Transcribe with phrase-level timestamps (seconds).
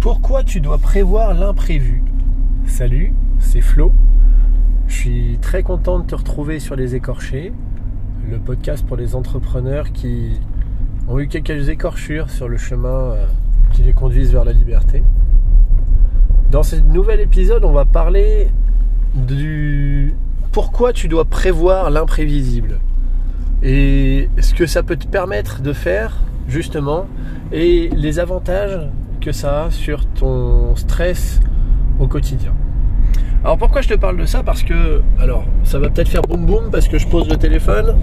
[0.00, 2.02] Pourquoi tu dois prévoir l'imprévu?
[2.64, 3.92] Salut, c'est Flo.
[4.88, 7.52] Je suis très content de te retrouver sur Les Écorchés,
[8.30, 10.40] le podcast pour les entrepreneurs qui
[11.06, 13.26] ont eu quelques écorchures sur le chemin euh,
[13.74, 15.02] qui les conduisent vers la liberté.
[16.50, 18.48] Dans ce nouvel épisode, on va parler
[19.14, 20.14] du
[20.50, 22.80] pourquoi tu dois prévoir l'imprévisible
[23.62, 26.16] et ce que ça peut te permettre de faire
[26.48, 27.06] justement
[27.52, 28.88] et les avantages
[29.20, 31.40] que ça sur ton stress
[31.98, 32.52] au quotidien.
[33.44, 34.42] Alors pourquoi je te parle de ça?
[34.42, 37.96] Parce que, alors, ça va peut-être faire boum boum parce que je pose le téléphone.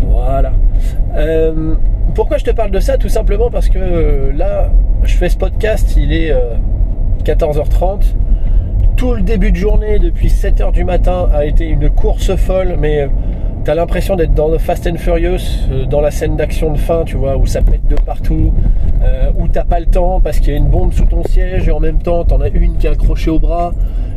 [0.00, 0.52] Voilà.
[1.14, 1.74] Euh,
[2.14, 2.98] pourquoi je te parle de ça?
[2.98, 4.70] Tout simplement parce que euh, là,
[5.04, 6.34] je fais ce podcast, il est
[7.24, 7.82] 14h30.
[7.82, 12.76] Euh, Tout le début de journée, depuis 7h du matin, a été une course folle,
[12.78, 13.08] mais
[13.66, 15.40] T'as l'impression d'être dans Fast and Furious,
[15.72, 18.52] euh, dans la scène d'action de fin, tu vois, où ça pète de partout,
[19.02, 21.66] euh, où t'as pas le temps parce qu'il y a une bombe sous ton siège
[21.66, 23.74] et en même temps t'en as une qui est accrochée au bras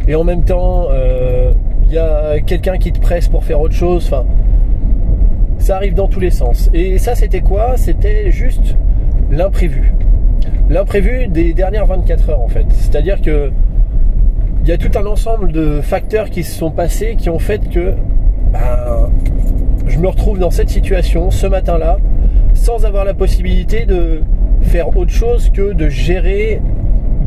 [0.07, 1.51] et en même temps euh,
[1.87, 4.05] il y a quelqu'un qui te presse pour faire autre chose.
[4.05, 4.23] Enfin,
[5.57, 6.69] ça arrive dans tous les sens.
[6.71, 7.75] Et ça, c'était quoi?
[7.75, 8.75] C'était juste
[9.31, 9.95] l'imprévu.
[10.69, 12.67] L'imprévu des dernières 24 heures en fait.
[12.69, 13.51] C'est-à-dire que
[14.61, 17.67] il y a tout un ensemble de facteurs qui se sont passés qui ont fait
[17.67, 17.95] que
[18.53, 19.09] ben,
[19.89, 21.97] je me retrouve dans cette situation ce matin-là
[22.53, 24.21] sans avoir la possibilité de
[24.61, 26.61] faire autre chose que de gérer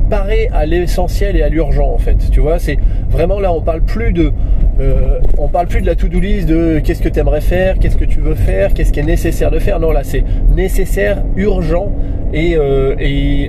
[0.08, 2.16] parer à l'essentiel et à l'urgent en fait.
[2.30, 2.78] Tu vois c'est
[3.10, 4.32] vraiment là on parle plus de
[4.80, 7.96] euh, on parle plus de la to-do list de qu'est-ce que tu aimerais faire qu'est-ce
[7.96, 9.80] que tu veux faire qu'est-ce qui est nécessaire de faire.
[9.80, 11.92] Non là c'est nécessaire urgent
[12.32, 12.94] et, euh,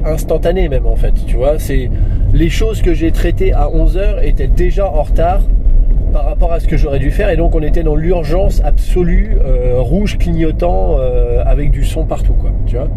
[0.05, 1.13] instantané même en fait.
[1.27, 1.89] Tu vois c'est
[2.33, 5.41] les choses que j'ai traitées à 11h étaient déjà en retard
[6.13, 7.29] par rapport à ce que j'aurais dû faire.
[7.29, 12.33] Et donc on était dans l'urgence absolue, euh, rouge clignotant euh, avec du son partout
[12.33, 12.87] quoi, tu vois.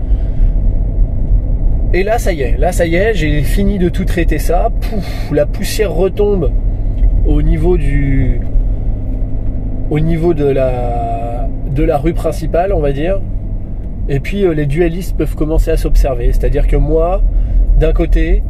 [1.94, 4.68] Et là ça y est, là ça y est, j'ai fini de tout traiter ça,
[4.80, 6.52] Pouf, la poussière retombe
[7.26, 8.40] au niveau du
[9.90, 13.20] au niveau de la de la rue principale, on va dire.
[14.08, 17.22] Et puis euh, les dualistes peuvent commencer à s'observer, c'est-à-dire que moi
[17.80, 18.42] d'un côté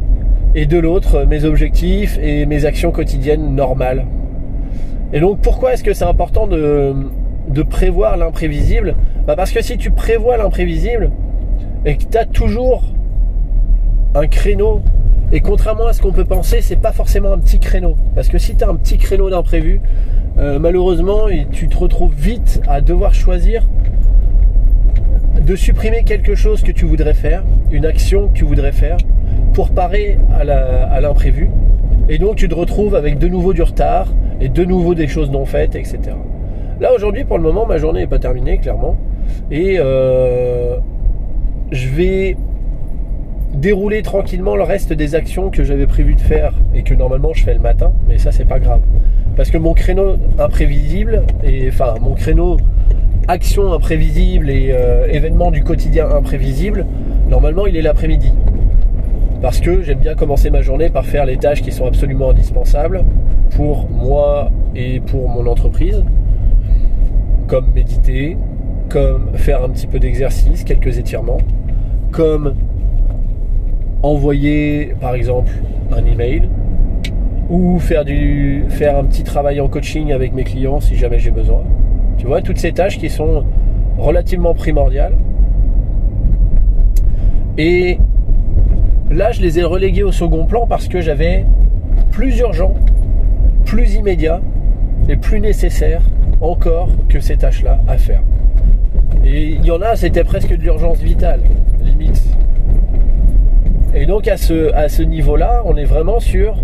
[0.55, 4.05] et de l'autre mes objectifs et mes actions quotidiennes normales
[5.13, 6.93] et donc pourquoi est-ce que c'est important de,
[7.69, 8.95] prévoir l'imprévisible?
[9.25, 11.11] Bah Parce que si tu prévois l'imprévisible
[11.85, 12.83] et que tu as toujours
[14.15, 14.81] un créneau,
[15.31, 17.95] et contrairement à ce qu'on peut penser, c'est pas forcément un petit créneau.
[18.15, 19.81] Parce que si tu as un petit créneau d'imprévu,
[20.37, 23.63] euh, malheureusement, tu te retrouves vite à devoir choisir
[25.41, 28.97] de supprimer quelque chose que tu voudrais faire, une action que tu voudrais faire,
[29.53, 31.49] pour parer à l'imprévu.
[32.09, 34.07] Et donc tu te retrouves avec de nouveau du retard
[34.39, 35.99] et de nouveau des choses non faites, etc.
[36.79, 38.97] Là aujourd'hui, pour le moment, ma journée n'est pas terminée, clairement.
[39.51, 40.77] Et euh,
[41.71, 42.37] je vais
[43.53, 47.43] dérouler tranquillement le reste des actions que j'avais prévu de faire et que normalement je
[47.43, 48.81] fais le matin, mais ça c'est pas grave.
[49.35, 52.57] Parce que mon créneau imprévisible, et enfin mon créneau
[53.27, 56.85] action imprévisible et euh, événement du quotidien imprévisible,
[57.29, 58.31] normalement il est l'après-midi
[59.41, 63.03] parce que j'aime bien commencer ma journée par faire les tâches qui sont absolument indispensables
[63.51, 66.03] pour moi et pour mon entreprise,
[67.47, 68.37] comme méditer,
[68.89, 71.39] comme faire un petit peu d'exercice, quelques étirements,
[72.11, 72.55] comme
[74.03, 75.51] envoyer par exemple
[75.91, 76.49] un email
[77.49, 81.31] ou faire, du, faire un petit travail en coaching avec mes clients si jamais j'ai
[81.31, 81.63] besoin.
[82.17, 83.45] Tu vois, toutes ces tâches qui sont
[83.97, 85.13] relativement primordiales.
[87.57, 87.97] Et
[89.09, 91.45] Là, je les ai relégués au second plan parce que j'avais
[92.11, 92.73] plus urgent,
[93.65, 94.41] plus immédiat
[95.07, 96.01] et plus nécessaire
[96.41, 98.21] encore que ces tâches-là à faire.
[99.23, 101.39] Et il y en a, c'était presque de l'urgence vitale,
[101.83, 102.21] limite.
[103.95, 106.57] Et donc à ce, à ce niveau-là, on est vraiment sur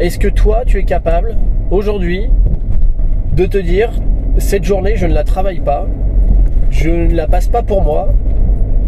[0.00, 1.36] est-ce que toi, tu es capable
[1.70, 2.28] aujourd'hui
[3.34, 3.90] de te dire
[4.38, 5.86] cette journée, je ne la travaille pas,
[6.70, 8.08] je ne la passe pas pour moi,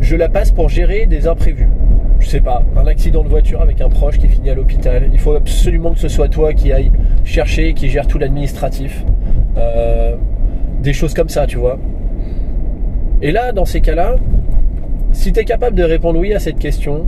[0.00, 1.68] je la passe pour gérer des imprévus?
[2.26, 5.08] Je sais pas, un accident de voiture avec un proche qui finit à l'hôpital.
[5.12, 6.90] Il faut absolument que ce soit toi qui aille
[7.22, 9.04] chercher, qui gère tout l'administratif.
[9.56, 10.16] Euh,
[10.82, 11.78] des choses comme ça, tu vois.
[13.22, 14.16] Et là, dans ces cas-là,
[15.12, 17.06] si tu es capable de répondre oui à cette question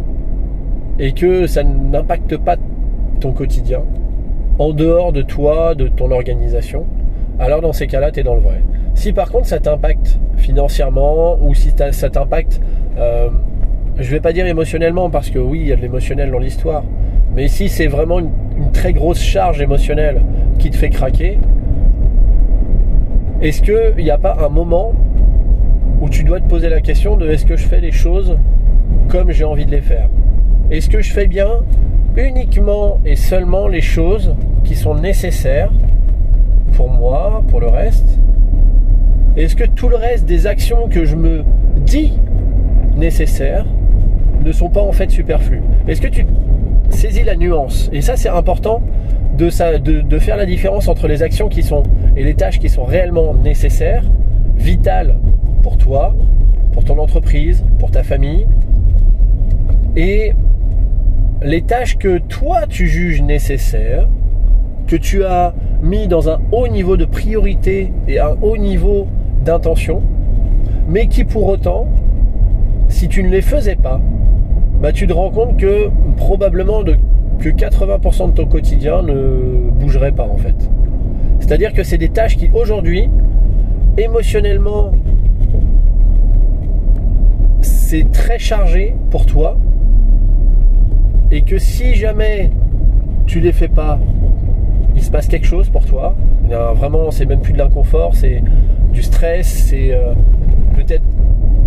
[1.00, 2.54] et que ça n'impacte pas
[3.18, 3.82] ton quotidien,
[4.60, 6.86] en dehors de toi, de ton organisation,
[7.40, 8.62] alors dans ces cas-là, tu es dans le vrai.
[8.94, 12.60] Si par contre ça t'impacte financièrement ou si ça t'impacte
[12.96, 13.30] euh,
[13.98, 16.84] je vais pas dire émotionnellement parce que oui, il y a de l'émotionnel dans l'histoire.
[17.34, 18.30] Mais si c'est vraiment une,
[18.72, 20.20] très grosse charge émotionnelle
[20.58, 21.38] qui te fait craquer,
[23.40, 24.92] est-ce qu'il n'y a pas un moment
[26.00, 28.36] où tu dois te poser la question de est-ce que je fais les choses
[29.08, 30.08] comme j'ai envie de les faire?
[30.70, 31.48] Est-ce que je fais bien
[32.16, 34.34] uniquement et seulement les choses
[34.64, 35.70] qui sont nécessaires
[36.72, 38.18] pour moi, pour le reste?
[39.36, 41.44] Est-ce que tout le reste des actions que je me
[41.76, 42.12] dis
[42.96, 43.64] nécessaires
[44.44, 45.62] ne sont pas en fait superflues.
[45.86, 46.26] Est-ce que tu
[46.90, 47.90] saisis la nuance?
[47.92, 48.82] Et ça c'est important
[49.38, 49.50] de,
[50.18, 51.84] faire la différence entre les actions qui sont
[52.16, 54.04] et les tâches qui sont réellement nécessaires,
[54.56, 55.16] vitales
[55.62, 56.14] pour toi,
[56.72, 58.46] pour ton entreprise, pour ta famille,
[59.96, 60.32] et
[61.42, 64.08] les tâches que toi tu juges nécessaires,
[64.88, 69.06] que tu as mis dans un haut niveau de priorité et un haut niveau
[69.44, 70.02] d'intention,
[70.88, 71.86] mais qui pour autant,
[72.88, 74.00] si tu ne les faisais pas,
[74.80, 76.84] bah tu te rends compte que probablement
[77.38, 80.54] que 80% de ton quotidien ne bougerait pas en fait.
[81.40, 83.08] C'est-à-dire que c'est des tâches qui aujourd'hui,
[83.96, 84.92] émotionnellement,
[87.60, 89.56] c'est très chargé pour toi
[91.30, 92.50] et que si jamais
[93.26, 93.98] tu les fais pas,
[94.94, 96.14] il se passe quelque chose pour toi.
[96.74, 98.42] vraiment, c'est même plus de l'inconfort, c'est
[98.92, 100.14] du stress, c'est euh,
[100.74, 101.04] peut-être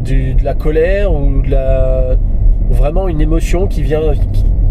[0.06, 2.18] de la colère ou de la,
[2.72, 4.14] vraiment une émotion qui vient,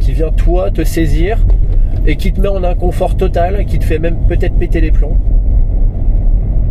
[0.00, 1.38] qui, vient toi te saisir
[2.06, 5.16] et qui te met en inconfort total, qui te fait même peut-être péter les plombs.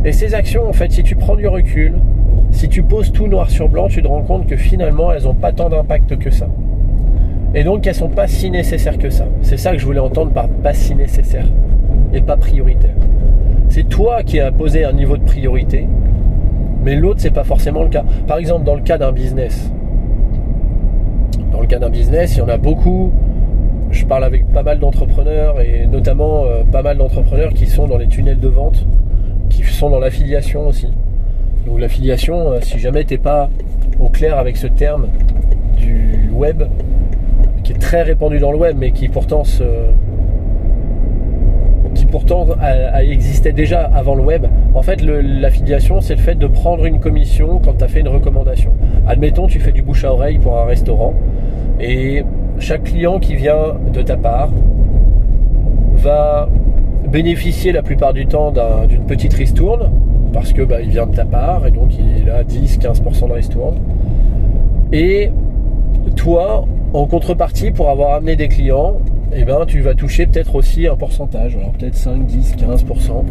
[0.05, 1.93] Et ces actions, en fait, si tu prends du recul,
[2.51, 5.33] si tu poses tout noir sur blanc, tu te rends compte que finalement, elles n'ont
[5.33, 6.47] pas tant d'impact que ça.
[7.55, 9.25] Et donc elles sont pas si nécessaires que ça.
[9.41, 11.45] C'est ça que je voulais entendre par pas si nécessaire
[12.13, 12.93] et pas prioritaire.
[13.69, 15.87] C'est toi qui as posé un niveau de priorité,
[16.83, 18.03] mais l'autre c'est pas forcément le cas.
[18.27, 19.71] Par exemple, dans le cas d'un business,
[21.51, 23.11] dans le cas d'un business, il y en a beaucoup.
[23.91, 27.97] Je parle avec pas mal d'entrepreneurs et notamment euh, pas mal d'entrepreneurs qui sont dans
[27.97, 28.85] les tunnels de vente,
[29.49, 30.91] qui sont dans l'affiliation aussi.
[31.65, 33.49] Donc l'affiliation, euh, si jamais tu n'es pas
[33.99, 35.07] au clair avec ce terme
[35.77, 36.63] du web,
[37.63, 39.63] qui est très répandu dans le web, mais qui pourtant se,
[42.09, 42.47] pourtant
[43.01, 44.45] existait déjà avant le web.
[44.73, 48.07] En fait, l'affiliation, c'est le fait de prendre une commission quand tu as fait une
[48.07, 48.71] recommandation.
[49.07, 51.13] Admettons, tu fais du bouche à oreille pour un restaurant
[51.79, 52.23] et
[52.59, 54.49] chaque client qui vient de ta part
[55.93, 56.49] va
[57.07, 58.53] bénéficier la plupart du temps
[58.87, 59.89] d'une petite ristourne
[60.33, 63.75] parce que bah, il vient de ta part et donc il a 10-15% de ristourne.
[64.91, 65.31] Et
[66.15, 68.95] toi, en contrepartie, pour avoir amené des clients,
[69.31, 73.23] eh ben, tu vas toucher peut-être aussi un pourcentage, alors peut-être 5, 10, 15%,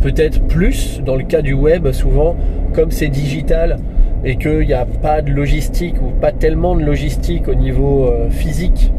[0.00, 2.36] peut-être plus dans le cas du web, souvent,
[2.74, 3.78] comme c'est digital
[4.24, 8.28] et qu'il n'y a pas de logistique ou pas tellement de logistique au niveau euh,
[8.30, 8.92] physique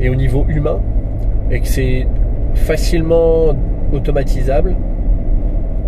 [0.00, 0.80] et au niveau humain,
[1.50, 2.06] et que c'est
[2.54, 3.54] facilement
[3.92, 4.76] automatisable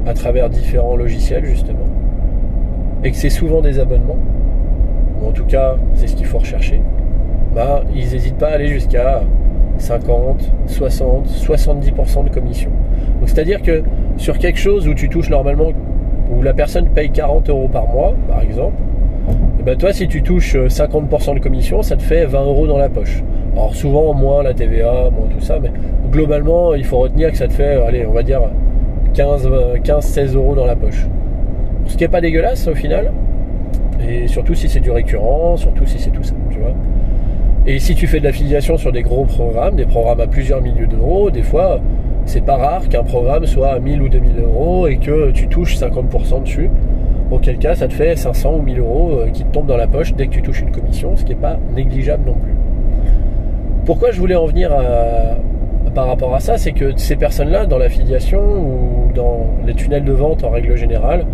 [0.06, 1.88] à travers différents logiciels justement,
[3.04, 4.18] et que c'est souvent des abonnements,
[5.20, 6.80] ou en tout cas c'est ce qu'il faut rechercher
[7.54, 9.22] bah, ils n'hésitent pas à aller jusqu'à
[9.80, 12.70] 50, 60, 70% de commission.
[13.26, 13.82] C'est-à-dire que
[14.16, 15.72] sur quelque chose où tu touches normalement,
[16.30, 18.76] où la personne paye 40 euros par mois, par exemple,
[19.58, 22.78] eh ben toi si tu touches 50% de commission, ça te fait 20 euros dans
[22.78, 23.22] la poche.
[23.54, 25.70] Alors souvent moins la TVA, moins tout ça, mais
[26.10, 28.42] globalement il faut retenir que ça te fait, allez, on va dire
[29.14, 29.48] 15,
[29.82, 31.06] 15 16 euros dans la poche.
[31.86, 33.12] Ce qui n'est pas dégueulasse au final,
[34.08, 36.74] et surtout si c'est du récurrent, surtout si c'est tout ça, tu vois.
[37.66, 40.86] Et si tu fais de l'affiliation sur des gros programmes, des programmes à plusieurs milliers
[40.86, 41.78] d'euros, des fois,
[42.24, 45.76] c'est pas rare qu'un programme soit à 1000 ou 2000 euros et que tu touches
[45.76, 46.70] 50% dessus.
[47.30, 49.86] Auquel cas, ça te fait 500 ou 1000 euros euh, qui te tombent dans la
[49.86, 52.54] poche dès que tu touches une commission, ce qui n'est pas négligeable non plus.
[53.84, 54.72] Pourquoi je voulais en venir
[55.94, 60.12] par rapport à ça, c'est que ces personnes-là, dans l'affiliation ou dans les tunnels de
[60.12, 61.26] vente en règle générale,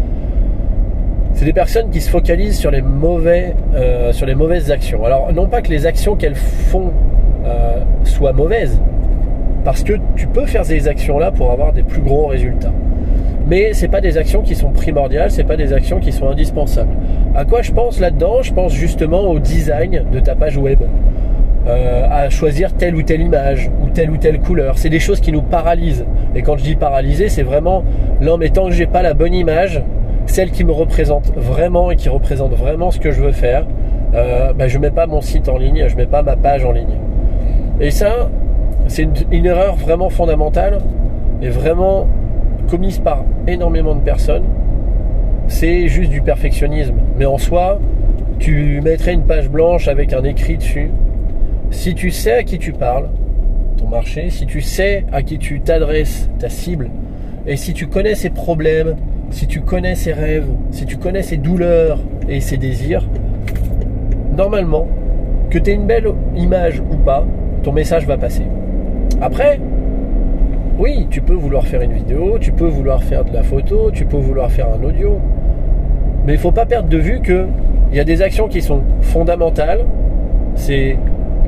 [1.37, 5.05] c'est des personnes qui se focalisent sur les, mauvais, euh, sur les mauvaises actions.
[5.05, 6.90] Alors, non pas que les actions qu'elles font
[7.45, 8.81] euh, soient mauvaises,
[9.62, 12.73] parce que tu peux faire ces actions-là pour avoir des plus gros résultats.
[13.47, 16.95] Mais ce pas des actions qui sont primordiales, ce pas des actions qui sont indispensables.
[17.35, 18.40] À quoi je pense là-dedans?
[18.40, 20.81] Je pense justement au design de ta page web.
[21.69, 24.78] Euh, à choisir telle ou telle image ou telle ou telle couleur.
[24.78, 26.07] C'est des choses qui nous paralysent.
[26.37, 27.83] Et quand je dis paralyser, c'est vraiment
[28.21, 29.83] non mais tant que j'ai pas la bonne image,
[30.26, 33.64] celle qui me représente vraiment et qui représente vraiment ce que je veux faire,
[34.14, 36.37] euh, bah, je ne mets pas mon site en ligne, je ne mets pas ma
[36.37, 36.99] page en ligne.
[37.80, 38.30] Et ça,
[38.88, 40.78] c'est une, erreur vraiment fondamentale
[41.42, 42.06] et vraiment
[42.68, 44.45] commise par énormément de personnes.
[45.49, 46.95] C'est juste du perfectionnisme.
[47.18, 47.78] Mais en soi,
[48.38, 50.90] tu mettrais une page blanche avec un écrit dessus.
[51.71, 53.09] Si tu sais à qui tu parles,
[53.76, 56.90] ton marché, si tu sais à qui tu t'adresses, ta cible,
[57.47, 58.97] et si tu connais ses problèmes,
[59.30, 63.06] si tu connais ses rêves, si tu connais ses douleurs et ses désirs,
[64.37, 64.87] normalement,
[65.50, 67.25] que tu aies une belle image ou pas,
[67.62, 68.45] ton message va passer.
[69.21, 69.61] Après,
[70.78, 74.04] oui, tu peux vouloir faire une vidéo, tu peux vouloir faire de la photo, tu
[74.04, 75.18] peux vouloir faire un audio.
[76.26, 77.47] Mais il ne faut pas perdre de vue qu'il
[77.92, 79.85] y a des actions qui sont fondamentales.
[80.54, 80.99] C'est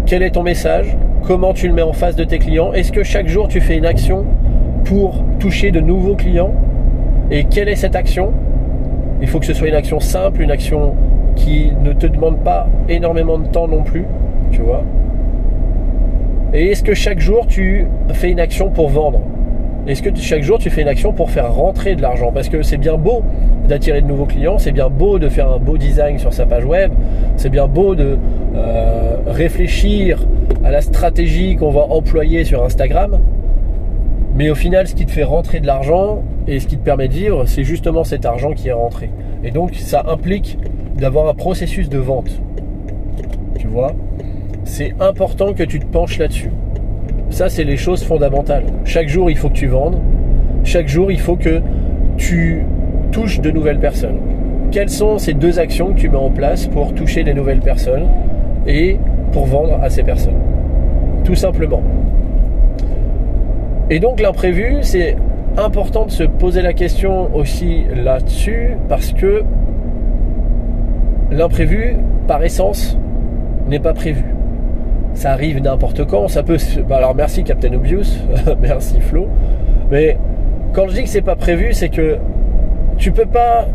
[0.06, 3.02] quel est ton message, comment tu le mets en face de tes clients, est-ce que
[3.02, 4.24] chaque jour tu fais une action
[4.84, 6.54] pour toucher de nouveaux clients
[7.30, 8.32] et quelle est cette action?
[9.20, 10.94] Il faut que ce soit une action simple, une action
[11.36, 14.04] qui ne te demande pas énormément de temps non plus,
[14.50, 14.82] tu vois.
[16.54, 19.20] Et est-ce que chaque jour tu fais une action pour vendre?
[19.86, 22.30] Est-ce que chaque jour tu fais une action pour faire rentrer de l'argent?
[22.32, 23.22] Parce que c'est bien beau
[23.68, 26.64] d'attirer de nouveaux clients, c'est bien beau de faire un beau design sur sa page
[26.64, 26.92] web,
[27.36, 28.18] c'est bien beau de
[28.54, 30.26] euh, réfléchir
[30.64, 33.18] à la stratégie qu'on va employer sur Instagram.
[34.38, 37.08] Mais au final, ce qui te fait rentrer de l'argent et ce qui te permet
[37.08, 39.10] de vivre, c'est justement cet argent qui est rentré.
[39.42, 40.60] Et donc, ça implique
[40.96, 42.40] d'avoir un processus de vente.
[43.58, 43.94] Tu vois?
[44.62, 46.52] C'est important que tu te penches là-dessus.
[47.30, 48.62] Ça, c'est les choses fondamentales.
[48.84, 49.98] Chaque jour, il faut que tu vendes.
[50.62, 51.60] Chaque jour, il faut que
[52.16, 52.64] tu
[53.10, 54.20] touches de nouvelles personnes.
[54.70, 58.06] Quelles sont ces deux actions que tu mets en place pour toucher des nouvelles personnes
[58.68, 58.98] et
[59.32, 60.38] pour vendre à ces personnes?
[61.24, 61.82] Tout simplement.
[63.90, 65.16] Et donc l'imprévu, c'est
[65.56, 69.42] important de se poser la question aussi là-dessus parce que
[71.30, 72.98] l'imprévu, par essence,
[73.66, 74.24] n'est pas prévu.
[75.14, 76.58] Ça arrive n'importe quand, ça peut...
[76.88, 78.04] Bah, alors merci Captain Obvious,
[78.60, 79.26] merci Flo,
[79.90, 80.18] mais
[80.74, 82.18] quand je dis que c'est pas prévu, c'est que
[82.98, 83.66] tu peux pas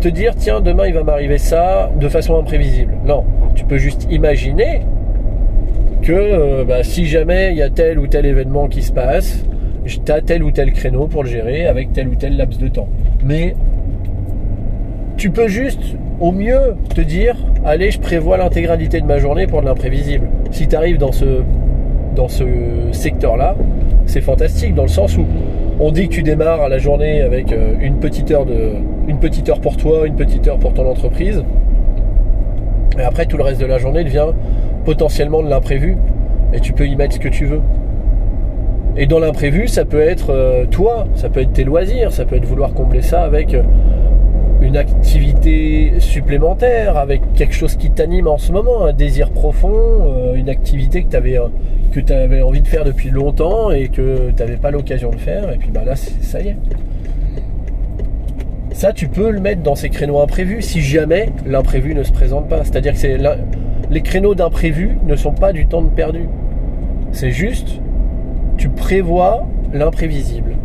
[0.00, 2.94] te dire tiens demain il va m'arriver ça de façon imprévisible.
[3.04, 3.24] Non,
[3.54, 4.82] tu peux juste imaginer
[6.06, 9.44] que euh, bah, si jamais il y a tel ou tel événement qui se passe,
[9.84, 12.68] tu as tel ou tel créneau pour le gérer avec tel ou tel laps de
[12.68, 12.86] temps.
[13.24, 13.56] Mais
[15.16, 15.82] tu peux juste
[16.20, 17.34] au mieux te dire
[17.64, 20.28] allez je prévois l'intégralité de ma journée pour de l'imprévisible.
[20.52, 21.42] Si tu arrives dans ce,
[22.14, 22.44] dans ce
[22.92, 23.56] secteur là,
[24.06, 25.26] c'est fantastique dans le sens où
[25.80, 28.74] on dit que tu démarres la journée avec euh, une petite heure de
[29.08, 31.42] une petite heure pour toi, une petite heure pour ton entreprise.
[32.96, 34.28] Et après tout le reste de la journée devient
[34.86, 35.96] potentiellement de l'imprévu
[36.54, 37.60] et tu peux y mettre ce que tu veux.
[38.96, 42.36] Et dans l'imprévu, ça peut être euh, toi, ça peut être tes loisirs, ça peut
[42.36, 43.62] être vouloir combler ça avec euh,
[44.62, 50.34] une activité supplémentaire, avec quelque chose qui t'anime en ce moment, un désir profond, euh,
[50.34, 54.70] une activité que tu avais, envie de faire depuis longtemps et que tu n'avais pas
[54.70, 56.56] l'occasion de faire, et puis bah là, ça y est.
[58.72, 62.48] Ça, tu peux le mettre dans ces créneaux imprévus si jamais l'imprévu ne se présente
[62.48, 62.62] pas.
[62.62, 63.16] C'est-à-dire que c'est
[63.90, 66.28] les créneaux d'imprévu ne sont pas du temps de perdu.
[67.12, 67.80] C'est juste,
[68.56, 70.56] tu prévois l'imprévisible.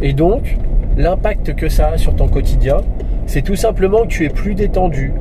[0.00, 0.56] Et donc,
[0.96, 2.78] l'impact que ça a sur ton quotidien,
[3.26, 5.12] c'est tout simplement que tu es plus détendu,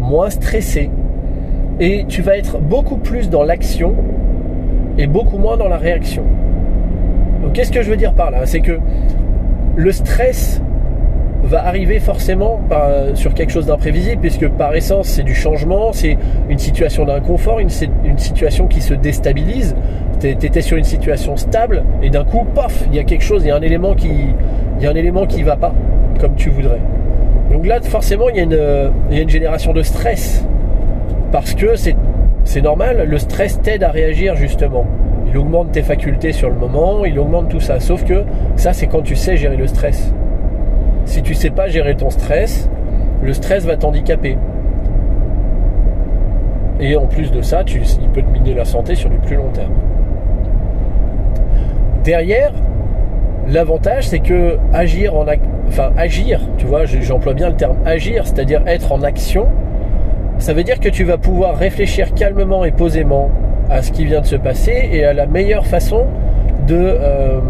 [0.00, 0.90] moins stressé,
[1.80, 3.94] et tu vas être beaucoup plus dans l'action
[4.98, 6.22] et beaucoup moins dans la réaction.
[7.42, 8.46] Donc qu'est-ce que je veux dire par là?
[8.46, 8.78] C'est que
[9.76, 10.62] le stress
[11.46, 12.60] va arriver forcément
[13.14, 16.16] sur quelque chose d'imprévisible, puisque par essence c'est du changement, c'est
[16.48, 17.70] une situation d'inconfort, une,
[18.04, 19.74] une, situation qui se déstabilise.
[20.20, 23.42] Tu étais sur une situation stable et d'un coup, paf, il y a quelque chose,
[23.44, 24.34] il y a un élément qui,
[24.80, 25.74] il va pas
[26.20, 26.80] comme tu voudrais.
[27.50, 28.58] Donc là, forcément, il y a une,
[29.10, 30.44] il y a une génération de stress
[31.32, 34.86] parce que c'est normal, le stress t'aide à réagir justement.
[35.28, 37.80] Il augmente tes facultés sur le moment, il augmente tout ça.
[37.80, 38.24] Sauf que
[38.56, 40.12] ça, c'est quand tu sais gérer le stress.
[41.06, 42.68] Si tu sais pas gérer ton stress,
[43.22, 44.36] le stress va t'handicaper.
[46.78, 49.36] Et en plus de ça, tu, il peut te miner la santé sur du plus
[49.36, 49.72] long terme.
[52.04, 52.52] Derrière,
[53.48, 55.24] l'avantage, c'est que agir en,
[55.68, 59.46] enfin agir, tu vois, j'emploie bien le terme agir, c'est-à-dire être en action.
[60.38, 63.30] Ça veut dire que tu vas pouvoir réfléchir calmement et posément
[63.70, 66.04] à ce qui vient de se passer et à la meilleure façon
[66.68, 67.40] de euh,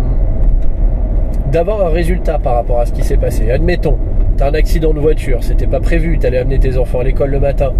[1.50, 3.50] d'avoir un résultat par rapport à ce qui s'est passé.
[3.50, 3.96] Admettons,
[4.36, 7.04] tu as un accident de voiture, c'était pas prévu, tu allais amener tes enfants à
[7.04, 7.72] l'école le matin.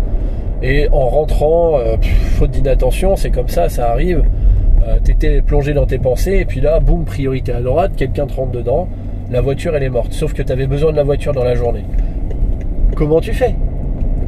[0.63, 1.97] Et en rentrant, euh,
[2.37, 4.23] faute d'inattention, c'est comme ça, ça arrive.
[4.87, 8.27] Euh, tu étais plongé dans tes pensées, et puis là, boum, priorité à droite, quelqu'un
[8.27, 8.89] te rentre dedans,
[9.31, 10.13] la voiture elle est morte.
[10.13, 11.85] Sauf que tu avais besoin de la voiture dans la journée.
[12.95, 13.55] Comment tu fais?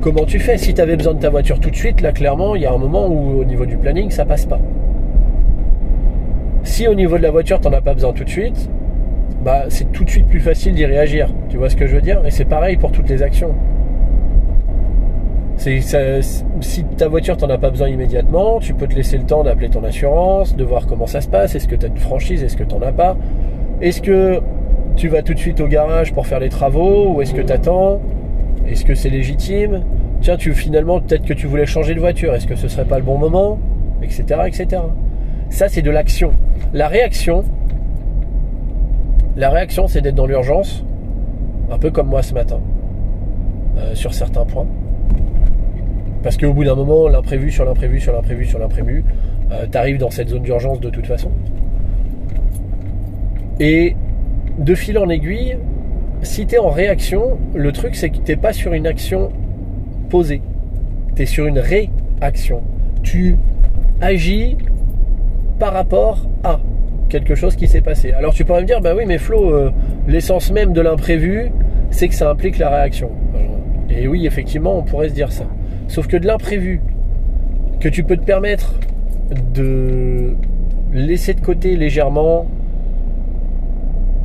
[0.01, 0.59] Comment tu fais?
[0.59, 2.73] Si tu avais besoin de ta voiture tout de suite, là clairement, il y a
[2.73, 4.59] un moment où au niveau du planning, ça passe pas.
[6.65, 8.69] Si au niveau de la voiture, tu n'en as pas besoin tout de suite,
[9.45, 11.29] bah, c'est tout de suite plus facile d'y réagir.
[11.49, 12.25] Tu vois ce que je veux dire?
[12.27, 13.55] Et c'est pareil pour toutes les actions.
[15.57, 19.69] si ta voiture t'en as pas besoin immédiatement, tu peux te laisser le temps d'appeler
[19.69, 22.57] ton assurance, de voir comment ça se passe, est-ce que tu as une franchise, est-ce
[22.57, 23.17] que tu n'en as pas,
[23.81, 24.41] est-ce que
[24.97, 27.53] tu vas tout de suite au garage pour faire les travaux ou est-ce que tu
[27.53, 28.01] attends,
[28.69, 29.83] est-ce que c'est légitime,
[30.21, 32.99] tiens, tu finalement, peut-être que tu voulais changer de voiture, est-ce que ce serait pas
[32.99, 33.59] le bon moment?
[34.03, 34.25] Etc.
[34.47, 34.83] etc.
[35.51, 36.33] Ça, c'est de l'action.
[36.73, 37.45] La réaction,
[39.39, 40.85] la réaction, c'est d'être dans l'urgence,
[41.71, 42.61] un peu comme moi ce matin,
[43.79, 44.67] euh, sur certains points.
[46.25, 49.05] Parce qu'au bout d'un moment, l'imprévu sur l'imprévu sur l'imprévu sur l'imprévu,
[49.53, 51.31] euh, tu arrives dans cette zone d'urgence de toute façon.
[53.61, 53.95] Et
[54.59, 55.57] de fil en aiguille,
[56.23, 59.31] si tu es en réaction, le truc c'est que tu n'es pas sur une action
[60.11, 60.43] posée.
[61.15, 62.63] Tu es sur une réaction.
[63.05, 63.37] Tu
[64.01, 64.57] agis
[65.61, 66.59] par rapport à
[67.09, 68.13] quelque chose qui s'est passé.
[68.13, 69.71] Alors tu pourrais me dire, bah oui, mais Flo, euh,
[70.07, 71.51] l'essence même de l'imprévu,
[71.91, 73.11] c'est que ça implique la réaction.
[73.91, 75.45] Et oui, effectivement, on pourrait se dire ça.
[75.89, 76.81] Sauf que de l'imprévu,
[77.81, 78.75] que tu peux te permettre
[79.55, 80.35] de
[80.93, 82.47] laisser de côté légèrement,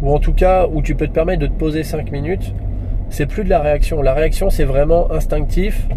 [0.01, 2.53] ou en tout cas où tu peux te permettre de te poser 5 minutes,
[3.09, 4.01] c'est plus de la réaction.
[4.01, 5.87] La réaction, c'est vraiment instinctif.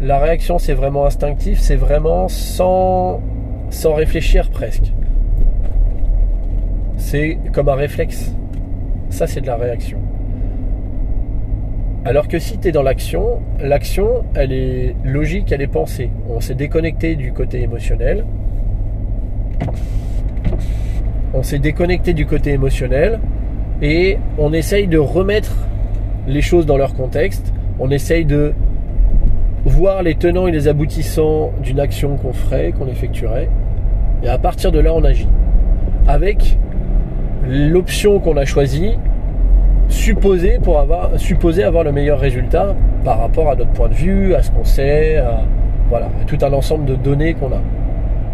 [0.00, 3.20] La réaction, c'est vraiment instinctif, c'est vraiment sans,
[3.70, 4.92] sans réfléchir presque.
[6.96, 8.34] C'est comme un réflexe.
[9.10, 9.98] Ça, c'est de la réaction.
[12.04, 16.10] Alors que si tu es dans l'action, l'action, elle est logique, elle est pensée.
[16.28, 18.24] On s'est déconnecté du côté émotionnel.
[21.34, 23.18] On s'est déconnecté du côté émotionnel
[23.82, 25.56] et on essaye de remettre
[26.28, 27.52] les choses dans leur contexte.
[27.80, 28.54] On essaye de
[29.66, 33.48] voir les tenants et les aboutissants d'une action qu'on ferait, qu'on effectuerait.
[34.22, 35.28] Et à partir de là, on agit.
[36.06, 36.56] Avec
[37.46, 38.96] l'option qu'on a choisie,
[39.88, 44.34] supposé pour avoir, supposé avoir le meilleur résultat par rapport à notre point de vue,
[44.34, 45.42] à ce qu'on sait, à,
[45.88, 47.60] voilà, tout un ensemble de données qu'on a.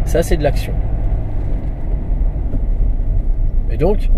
[0.05, 0.73] Ça, c'est de l'action.
[3.71, 4.11] Et donc,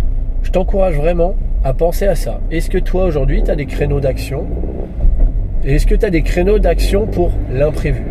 [0.42, 2.40] je t'encourage vraiment à penser à ça.
[2.50, 4.46] Est-ce que toi, aujourd'hui, tu as des créneaux d'action
[5.66, 8.02] Est-ce que tu as des créneaux d'action pour l'imprévu?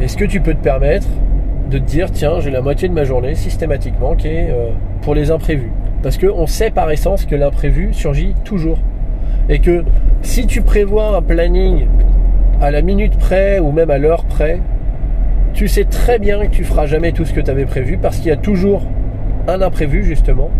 [0.00, 1.06] Est-ce que tu peux te permettre
[1.70, 4.70] de te dire, tiens, j'ai la moitié de ma journée systématiquement qui est euh,
[5.02, 5.70] pour les imprévus?
[6.02, 8.78] Parce qu'on sait par essence que l'imprévu surgit toujours.
[9.50, 9.84] Et que
[10.22, 11.84] si tu prévois un planning
[12.62, 14.60] à la minute près ou même à l'heure près,
[15.52, 18.16] tu sais très bien que tu feras jamais tout ce que tu avais prévu parce
[18.16, 18.86] qu'il y a toujours
[19.46, 20.50] un imprévu justement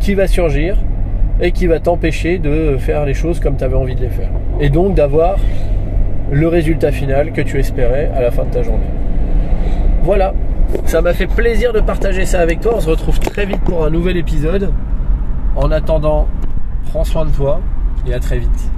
[0.00, 0.76] qui va surgir
[1.40, 4.28] et qui va t'empêcher de faire les choses comme tu avais envie de les faire.
[4.60, 5.36] Et donc d'avoir
[6.30, 8.86] le résultat final que tu espérais à la fin de ta journée.
[10.02, 10.34] Voilà,
[10.84, 12.74] ça m'a fait plaisir de partager ça avec toi.
[12.76, 14.72] On se retrouve très vite pour un nouvel épisode.
[15.56, 16.28] En attendant,
[16.90, 17.60] prends soin de toi
[18.06, 18.70] et à très vite.